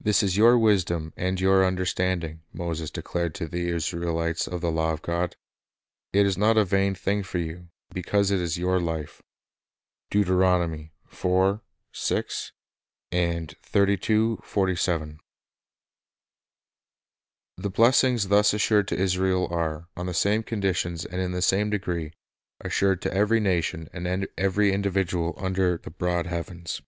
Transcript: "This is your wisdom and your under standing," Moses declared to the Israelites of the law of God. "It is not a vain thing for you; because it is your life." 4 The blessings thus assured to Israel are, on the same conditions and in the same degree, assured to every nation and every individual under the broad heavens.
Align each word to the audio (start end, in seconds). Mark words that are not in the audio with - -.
"This 0.00 0.22
is 0.22 0.36
your 0.36 0.56
wisdom 0.56 1.12
and 1.16 1.40
your 1.40 1.64
under 1.64 1.84
standing," 1.84 2.42
Moses 2.52 2.92
declared 2.92 3.34
to 3.34 3.48
the 3.48 3.70
Israelites 3.70 4.46
of 4.46 4.60
the 4.60 4.70
law 4.70 4.92
of 4.92 5.02
God. 5.02 5.34
"It 6.12 6.26
is 6.26 6.38
not 6.38 6.56
a 6.56 6.64
vain 6.64 6.94
thing 6.94 7.24
for 7.24 7.38
you; 7.38 7.70
because 7.92 8.30
it 8.30 8.38
is 8.40 8.56
your 8.56 8.78
life." 8.78 9.20
4 10.20 10.24
The 11.60 11.60
blessings 17.56 18.28
thus 18.28 18.54
assured 18.54 18.88
to 18.88 18.96
Israel 18.96 19.48
are, 19.50 19.88
on 19.96 20.06
the 20.06 20.14
same 20.14 20.42
conditions 20.44 21.04
and 21.04 21.20
in 21.20 21.32
the 21.32 21.42
same 21.42 21.70
degree, 21.70 22.12
assured 22.60 23.02
to 23.02 23.12
every 23.12 23.40
nation 23.40 23.88
and 23.92 24.28
every 24.38 24.72
individual 24.72 25.34
under 25.36 25.78
the 25.78 25.90
broad 25.90 26.26
heavens. 26.26 26.80